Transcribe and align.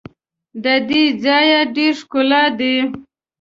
د 0.63 0.65
دې 0.89 1.03
ځای 1.23 1.49
ډېر 1.75 1.93
ښکلا 2.01 2.43
دي. 2.59 2.75